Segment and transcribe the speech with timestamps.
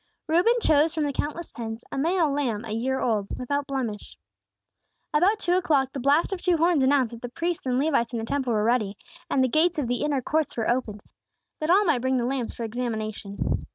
[0.25, 4.17] Reuben chose, from the countless pens, a male lamb a year old, without blemish.
[5.13, 8.17] About two o'clock the blast of two horns announced that the priests and Levites in
[8.17, 8.97] the Temple were ready,
[9.29, 11.01] and the gates of the inner courts were opened,
[11.59, 13.67] that all might bring the lambs for examination.